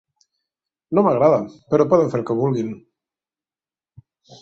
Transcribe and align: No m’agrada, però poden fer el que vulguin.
No 0.99 1.03
m’agrada, 1.09 1.37
però 1.75 1.87
poden 1.93 2.11
fer 2.15 2.19
el 2.23 2.27
que 2.31 2.39
vulguin. 2.43 2.75